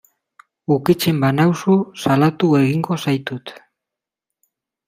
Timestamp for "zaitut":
3.07-3.55